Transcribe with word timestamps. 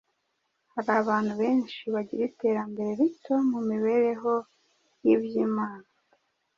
Hari 0.73 0.91
abantu 1.01 1.31
benshi 1.41 1.79
bagira 1.93 2.21
iterambere 2.31 2.89
rito 2.99 3.33
mu 3.49 3.59
mibereho 3.69 4.33
y’iby’Imana 5.03 5.87